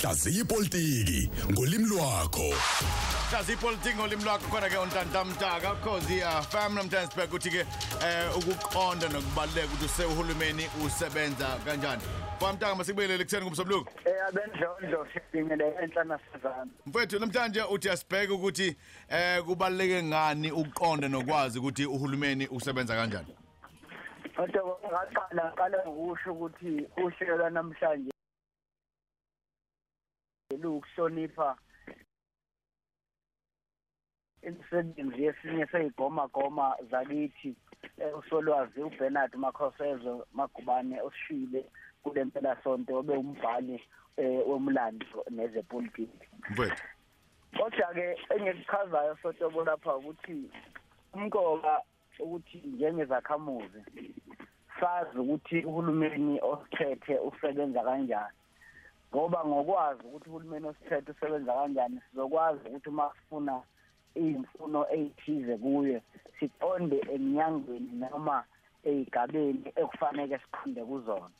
hlaziya 0.00 0.40
ipolitiki 0.40 1.30
ngolimi 1.52 1.84
lwakho 1.84 2.54
Hlazi 3.30 3.52
ipolitiki 3.52 3.96
ngolimi 3.96 4.24
lwakho 4.24 4.48
khona 4.48 4.68
ke 4.68 4.78
untanta 4.78 5.24
mtaka 5.24 5.74
cause 5.84 6.22
uh, 6.24 6.40
fam 6.42 6.74
nomtansberg 6.74 7.34
uthi 7.34 7.50
ke 7.50 7.60
eh 7.60 8.38
ukuqonda 8.38 9.08
nokubaluleka 9.08 9.66
ukuthi 9.66 9.84
usehulumeni 9.84 10.64
usebenza 10.86 11.46
kanjani. 11.64 12.02
Famtaka 12.40 12.74
masikubelele 12.74 13.24
kutheni 13.24 13.44
kumsobuluko. 13.44 13.92
Eh 14.04 14.26
abendlondlo 14.28 15.06
sidingele 15.12 15.74
enhla 15.82 16.04
nasizana. 16.04 16.70
Mfethu 16.86 17.18
namhlanje 17.18 17.62
uthi 17.62 17.90
asibheke 17.90 18.32
ukuthi 18.32 18.76
eh 19.08 19.42
kubaluleke 19.44 20.02
ngani 20.02 20.50
ukuqonda 20.50 21.08
nokwazi 21.08 21.58
ukuthi 21.58 21.86
uhulumeni 21.86 22.48
usebenza 22.48 22.94
kanjani. 22.94 23.34
Kodwa 24.36 24.78
ngaqala 24.88 25.52
qala 25.56 25.78
ngokusho 25.86 26.32
ukuthi 26.32 26.86
uhlelo 26.96 27.50
namhlanje 27.50 28.09
lukuhlonipha 30.62 31.56
imisebenzi 34.42 35.22
yesinye 35.22 35.66
seyigoma 35.66 36.26
goma 36.28 36.76
zakithi 36.90 37.56
eh, 37.98 38.18
usolwazi 38.18 38.80
uBernard 38.82 39.34
Makhosezo 39.34 40.26
Magubane 40.32 41.00
osishile 41.02 41.64
kule 42.02 42.24
mpela 42.24 42.56
sonto 42.62 42.94
obe 42.94 43.16
umbhali 43.16 43.82
eh, 44.16 44.48
womlando 44.48 45.24
nezepolitiki 45.30 46.28
Mfethu. 46.50 46.82
kodwa 47.56 47.94
ke 47.94 48.18
engikuchazayo 48.34 49.16
sotobo 49.22 49.64
lapha 49.64 49.96
ukuthi 49.96 50.50
umqoka 51.14 51.82
ukuthi 52.18 52.58
njengezakhamuzi 52.58 53.82
sazi 54.80 55.18
ukuthi 55.18 55.64
uhulumeni 55.64 56.40
osithethe 56.42 57.18
usebenza 57.18 57.82
kanjani 57.82 58.39
ngoba 59.14 59.44
ngokwazi 59.44 60.02
ukuthi 60.06 60.28
uhulumeni 60.30 60.66
osithethe 60.68 61.10
usebenza 61.12 61.52
kanjani 61.52 62.00
sizokwazi 62.04 62.68
ukuthi 62.68 62.88
uma 62.88 63.10
sifuna 63.14 63.54
imfuno 64.14 64.80
ezithize 64.94 65.54
kuye 65.62 66.02
siqonde 66.38 66.98
eminyangweni 67.14 67.92
noma 68.00 68.44
ezigabeni 68.88 69.68
ekufanele 69.80 70.36
siqonde 70.42 70.82
kuzona. 70.88 71.36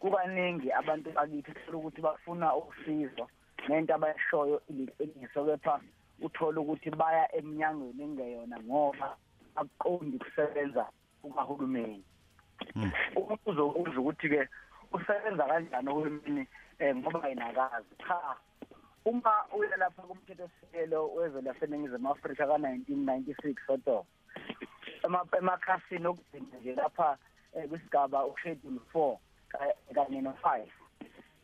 Kukaningi 0.00 0.68
abantu 0.80 1.08
bakithi 1.16 1.52
thola 1.54 1.76
ukuthi 1.78 2.00
bafuna 2.06 2.46
usizo 2.56 3.24
nento 3.68 3.94
abayishoyo 3.94 4.56
iliqiniso 4.70 5.40
kepha 5.46 5.74
uthola 6.26 6.60
ukuthi 6.60 6.90
baya 6.90 7.24
eminyangweni 7.38 8.02
engeyona 8.06 8.56
ngoba 8.66 9.08
akuqondi 9.58 10.18
kusebenza 10.18 10.84
kukahulumeni. 11.22 12.04
Umbuzo 13.16 13.64
uza 13.80 13.98
ukuthi 14.00 14.28
ke 14.32 14.40
usebenza 14.92 15.44
kanjani 15.50 15.88
uhulumeni 15.90 16.46
eh, 16.78 16.96
ngoba 16.96 17.22
ayinakazi 17.22 17.94
cha 17.98 18.36
uma 19.04 19.32
uya 19.56 19.76
lapha 19.76 20.02
kumthetho 20.02 20.48
sisekelo 20.48 21.08
wezwe 21.14 21.42
laseningizimu 21.42 22.10
Afrika 22.10 22.44
ka1996 22.46 23.54
soto 23.66 24.06
ema- 25.04 25.26
emakhasini 25.38 26.06
okugcina 26.06 26.58
nje 26.60 26.74
lapha 26.74 27.18
eh, 27.56 27.68
kwisigaba 27.68 28.26
uschedule 28.26 28.80
4 28.94 29.16
ka- 29.48 29.74
kanye 29.94 30.20
no5 30.20 30.66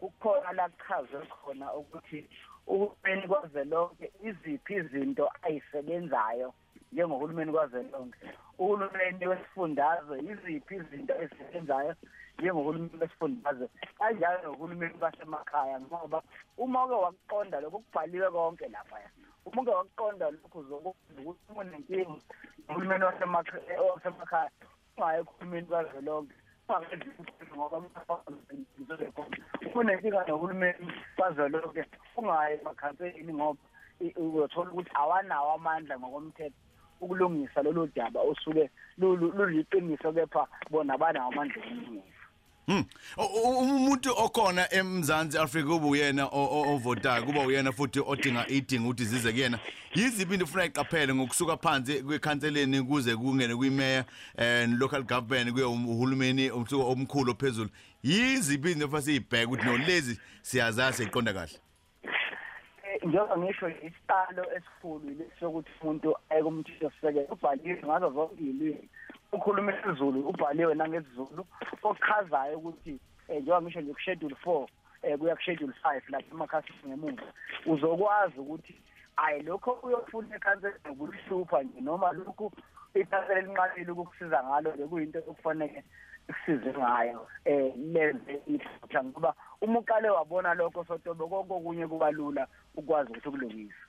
kukhona 0.00 0.52
la 0.52 0.68
kuchazwe 0.68 1.26
khona 1.26 1.74
ukuthi 1.74 2.28
uhulumeni 2.66 3.28
kwazwelonke 3.28 4.12
iziphi 4.22 4.74
izinto 4.74 5.30
ayisebenzayo 5.42 6.54
njengohulumeni 6.92 7.52
kwazwelonke 7.52 8.18
uhulumeni 8.58 9.26
wesifundazwe 9.26 10.20
iziphi 10.20 10.74
izinto 10.74 11.14
ezisebenzayo 11.22 11.94
njengohulumeni 12.40 13.00
wesifundazwe 13.00 13.68
kanjalo 13.98 14.42
nohulumeni 14.42 14.94
basemakhaya 14.94 15.80
ngoba 15.80 16.22
uma 16.58 16.84
uke 16.84 16.94
wakuqonda 16.94 17.60
lokho 17.60 17.78
kubhaliwe 17.78 18.30
konke 18.30 18.68
lapha 18.68 18.96
uma 19.44 19.62
uke 19.62 19.70
wakuqonda 19.70 20.30
lokho 20.30 20.58
uzokwazi 20.58 21.20
ukuthi 21.20 21.40
uma 21.52 21.60
unenkinga 21.60 22.16
nohulumeni 22.68 23.04
wasemakhaya 23.04 23.82
wasemakhaya 23.82 24.50
ungayi 24.96 25.24
kuhulumeni 25.24 25.66
kazwelonke 25.66 26.34
ngoba 27.56 27.82
kunenkinga 29.72 30.24
nohulumeni 30.28 30.92
kazwelonke 31.16 31.84
ungayi 32.16 32.58
emakhanseni 32.60 33.32
ngoba 33.34 33.60
i- 34.00 34.14
uzothola 34.16 34.70
ukuthi 34.70 34.90
awanawo 34.94 35.52
amandla 35.54 35.98
ngokomthetho 35.98 36.56
ukulungisa 37.00 37.62
lolu 37.62 37.86
daba 37.96 38.20
osuke 38.20 38.70
lulu- 38.98 39.32
luliqiniso 39.36 40.12
kepha 40.12 40.46
bona 40.70 40.98
banawo 40.98 41.32
amandla 41.32 41.62
okulungisa 41.62 42.19
Hmm. 42.70 42.84
Umuntu 43.16 44.12
okhona 44.16 44.72
eMzansi 44.72 45.38
Africa 45.38 45.66
kuba 45.66 45.86
uyena 45.86 46.26
ovotayo 46.26 47.22
kuba 47.24 47.40
uyena 47.40 47.72
futhi 47.72 48.00
odinga 48.00 48.46
idinga 48.48 48.84
ukuthi 48.84 49.04
zize 49.04 49.32
kuyena. 49.32 49.58
Yiziphi 49.94 50.34
into 50.34 50.44
ufuna 50.44 50.64
iqaphele 50.64 51.14
ngokusuka 51.14 51.56
phansi 51.56 52.02
kwekhanseleni 52.02 52.82
kuze 52.82 53.16
kungene 53.16 53.56
kwimeya 53.56 54.04
and 54.36 54.78
local 54.78 55.02
government 55.02 55.52
kuye 55.52 55.64
uhulumeni 55.64 56.50
umsuka 56.50 56.84
omkhulu 56.84 57.32
ophezulu. 57.32 57.70
Yiziphi 58.02 58.72
into 58.72 58.86
ufuna 58.86 59.02
siyibheke 59.02 59.46
ukuthi 59.46 59.64
no 59.64 59.78
lezi 59.78 60.18
siyazazi 60.42 61.04
siqonda 61.04 61.32
kahle. 61.32 61.58
Eh, 63.10 63.16
njengoba 63.16 63.38
ngisho 63.38 63.68
isiqalo 63.68 64.44
esikhulu 64.56 65.10
lesokuthi 65.18 65.70
umuntu 65.82 66.14
ayekumthetho 66.30 66.90
sisekelo 66.90 67.34
ubhaliwe 67.34 67.82
ngazo 67.84 68.10
zonke 68.14 68.34
ilimi 68.38 68.88
ukhuluma 69.32 69.72
isiZulu 69.74 70.28
ubhaliwe 70.30 70.74
nangesizulu 70.74 71.42
ochazayo 71.82 72.58
ukuthi 72.58 73.00
eh, 73.28 73.42
njengoba 73.42 73.62
ngisho 73.62 73.80
nje 73.80 73.92
kuschedule 73.92 74.36
4 74.44 74.66
eh 75.02 75.18
kuya 75.18 75.36
kuschedule 75.36 75.72
5 75.82 76.02
lapha 76.08 76.30
emakhasi 76.30 76.72
ngemuva. 76.86 77.26
Uzokwazi 77.66 78.38
ukuthi 78.40 78.74
ayi 79.16 79.42
lokho 79.42 79.78
uyofuna 79.82 80.36
ekhansela 80.36 80.78
ukuhlupha 80.90 81.62
nje 81.62 81.80
noma 81.80 82.12
lokhu 82.12 82.52
ikhansela 82.94 83.40
linqabile 83.40 83.90
ukukusiza 83.92 84.44
ngalo 84.44 84.70
bekuyinto 84.78 85.18
okufanele 85.30 85.84
kusize 86.26 86.70
ngayo 86.78 87.28
eh 87.44 87.72
lenze 87.76 88.42
iphutha 88.46 89.04
ngoba 89.04 89.34
uma 89.60 89.78
uqale 89.78 90.08
wabona 90.10 90.54
lokho 90.54 90.84
sotobe 90.84 91.24
konke 91.26 91.52
okunye 91.54 91.86
kuba 91.86 92.10
lula 92.10 92.46
ukwazi 92.74 93.10
ukuthi 93.10 93.28
ukulungisa 93.28 93.84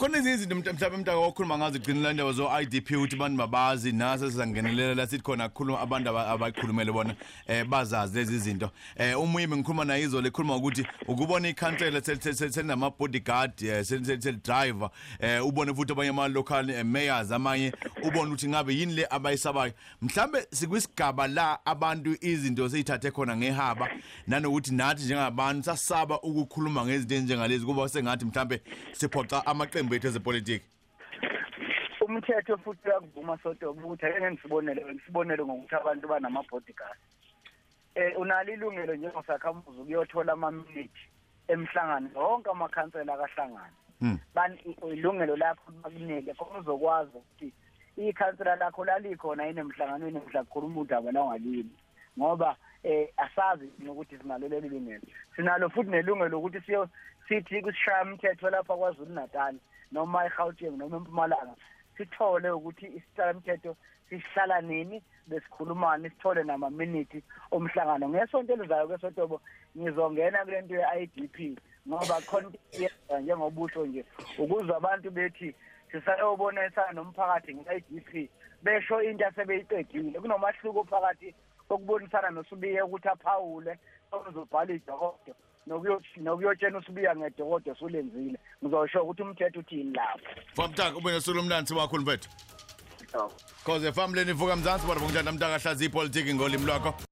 khona 0.00 0.18
ezinye 0.18 0.34
izinto 0.34 0.54
mhla- 0.56 0.72
mhlawumbe 0.72 0.96
mntaka 0.98 1.16
okhuluma 1.18 1.58
ngazo 1.58 1.76
igcina 1.76 2.00
la 2.00 2.12
ndaba 2.12 2.32
zo-idp 2.32 2.90
ukuthi 2.90 3.16
abantu 3.16 3.36
mabazi 3.36 3.92
naso 3.92 4.30
sizangenelela 4.30 4.94
la 4.94 5.06
sithi 5.06 5.22
khona 5.22 5.48
khuluma 5.48 5.80
abantu 5.80 6.10
aba- 6.10 6.26
abayikhulumele 6.28 6.92
bona 6.92 7.14
eh 7.46 7.64
bazazi 7.64 8.18
lezi 8.18 8.38
zinto. 8.38 8.70
Eh 8.96 9.20
umuyimi 9.20 9.56
ngikhuluma 9.56 9.84
naye 9.84 10.02
izolo 10.04 10.26
ekhuluma 10.28 10.56
ukuthi 10.56 10.86
ukubona 11.08 11.48
ikhansela 11.48 12.00
selinama-bodyguard 12.00 13.52
selidriver 13.84 14.90
eh 15.20 15.46
ubone 15.46 15.74
futhi 15.74 15.92
abanye 15.92 16.10
ama-local 16.10 16.70
eh, 16.70 16.84
mayors 16.84 17.30
amanye 17.32 17.72
ubone 18.02 18.28
ukuthi 18.32 18.48
ngabe 18.48 18.74
yini 18.74 18.94
le 18.94 19.06
abayisabayo. 19.10 19.72
Mhlambe 20.02 20.46
sikwisigaba 20.52 21.28
la 21.28 21.66
abantu 21.66 22.16
izinto 22.20 22.68
seyithathe 22.68 23.10
khona 23.10 23.36
ngehaba 23.36 23.88
nanokuthi 24.26 24.74
nathi 24.74 25.04
njengabantu 25.04 25.64
sasaba 25.64 26.20
ukukhuluma 26.22 26.86
ngezinto 26.86 27.14
ezinjengalezi 27.14 27.66
kuba 27.66 27.88
sengathi 27.88 28.24
mhlambe 28.24 28.62
siphoxa 28.92 29.46
amaqembu 29.46 29.89
ethu 29.94 30.08
ezepolitiki? 30.08 30.66
Umthetho 32.00 32.56
futhi 32.58 32.88
uyakuvuma 32.88 33.38
sotobe 33.42 33.82
ukuthi 33.82 34.06
ake 34.06 34.30
ngisibonele 34.30 34.80
ngisibonele 34.94 35.42
ngokuthi 35.44 35.74
abantu 35.74 36.08
banama 36.08 36.42
bodyguard 36.50 36.98
eh 37.94 38.18
unalo 38.18 38.52
ilungelo 38.52 38.94
njengosakhamuzi 38.94 39.80
ukuyothola 39.80 40.32
ama 40.32 40.50
minute 40.50 41.00
emhlangano 41.48 42.08
wonke 42.14 42.50
amakhansela 42.50 43.14
akahlangana. 43.14 43.72
Hmm. 44.00 44.18
ilungelo 44.92 45.36
lakho 45.36 45.72
bakunike 45.82 46.34
khona 46.34 46.58
uzokwazi 46.58 47.10
ukuthi 47.18 47.52
ikhansela 47.96 48.56
lakho 48.56 48.84
lalikhona 48.84 49.46
yini 49.46 49.60
emhlanganweni 49.60 50.20
mhla 50.26 50.44
kukhuluma 50.44 50.80
udaba 50.80 51.12
la 51.12 51.24
ngalini 51.24 51.74
ngoba 52.18 52.56
eh 52.82 53.08
asazi 53.16 53.68
ukuthi 53.88 54.18
sinalo 54.18 54.48
leli 54.48 54.68
lungelo. 54.68 55.06
Sinalo 55.36 55.70
futhi 55.70 55.90
nelungelo 55.90 56.38
ukuthi 56.38 56.60
siyo 56.60 56.88
sithi 57.28 57.62
kusishaya 57.62 58.02
umthetho 58.02 58.50
lapha 58.50 58.76
kwaZulu 58.76 59.14
Natal 59.14 59.54
noma 59.92 60.26
eGauteng 60.26 60.76
noma 60.78 60.96
eMpumalanga 60.96 61.54
sithole 61.96 62.50
ukuthi 62.50 62.86
isicala 62.86 63.32
umthetho 63.32 63.76
sihlala 64.08 64.60
nini 64.60 65.02
besikhulumana 65.26 66.10
sithole 66.10 66.44
nama 66.44 66.70
minute 66.70 67.22
omhlangano. 67.52 68.08
Ngesonto 68.08 68.52
elizayo 68.52 68.88
kwesotobo 68.88 69.40
ngizongena 69.78 70.44
kule 70.44 70.60
nto 70.62 70.74
ye-IDP 70.74 71.58
ngoba 71.88 72.20
khona 72.22 72.50
into 72.72 73.18
njengobusho 73.20 73.86
nje 73.86 74.04
ukuzwa 74.38 74.76
abantu 74.76 75.10
bethi 75.10 75.54
sisayobonisana 75.92 76.92
nomphakathi 76.92 77.54
nge-IDP 77.54 78.30
besho 78.62 79.02
into 79.02 79.26
asebeyiqedile. 79.26 80.20
Kunomahluko 80.20 80.84
phakathi 80.84 81.34
kokubonisana 81.68 82.30
nosubiye 82.30 82.82
ukuthi 82.82 83.08
aphawule 83.08 83.78
okuzobhala 84.12 84.72
idokodo 84.74 85.34
nokuyothi 85.34 85.49
nokuyotshena 85.70 86.78
usubiya 86.78 87.16
ngedokodo 87.16 87.74
sulenzile. 87.74 88.38
Ngizosho 88.64 89.02
ukuthi 89.02 89.22
umthetho 89.22 89.60
uthini 89.60 89.92
lapho 89.92 90.30
famtaka 90.54 90.96
ube 90.96 91.12
nosuku 91.12 91.42
mnansi 91.42 91.74
wakho 91.74 91.98
mfethu 91.98 92.28
cause 93.64 93.92
family 93.92 94.24
nivuka 94.24 94.56
mzansi 94.56 94.86
bona 94.86 95.00
ngumntana 95.00 95.32
mntaka 95.32 95.58
hlazi 95.58 95.84
ipolitiki 95.84 96.34
ngolimi 96.34 96.66
lwakho. 96.66 97.09